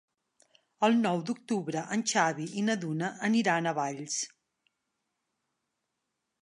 El 0.85 0.95
nou 1.01 1.19
d'octubre 1.27 1.83
en 1.97 2.03
Xavi 2.13 2.47
i 2.61 2.65
na 2.71 2.77
Duna 2.85 3.13
aniran 3.31 3.69
a 3.69 3.75
Valls. 3.83 4.19